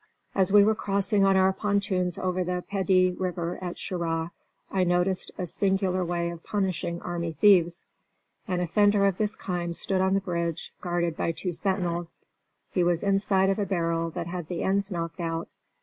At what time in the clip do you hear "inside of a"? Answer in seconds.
13.03-13.65